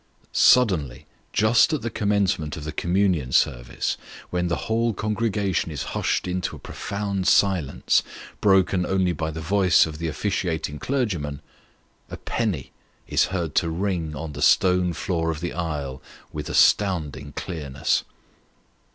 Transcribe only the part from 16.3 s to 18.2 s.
with astounding clearness.